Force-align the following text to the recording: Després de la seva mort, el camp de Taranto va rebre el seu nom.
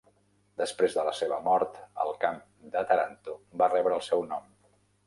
Després 0.61 0.95
de 0.99 1.03
la 1.09 1.13
seva 1.17 1.37
mort, 1.49 1.77
el 2.07 2.11
camp 2.27 2.41
de 2.77 2.85
Taranto 2.95 3.39
va 3.63 3.71
rebre 3.79 3.99
el 4.01 4.07
seu 4.13 4.31
nom. 4.35 4.55